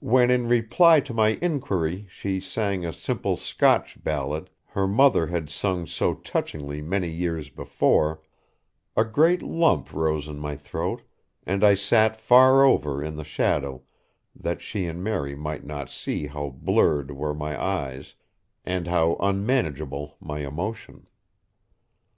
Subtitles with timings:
[0.00, 5.48] When in reply to my inquiry she sang a simple Scotch ballad her mother had
[5.48, 8.20] sung so touchingly many years before,
[8.96, 11.02] a great lump rose in my throat,
[11.46, 13.82] and I sat far over in the shadow
[14.34, 18.16] that she and Mary might not see how blurred were my eyes,
[18.64, 21.06] and how unmanageable my emotion.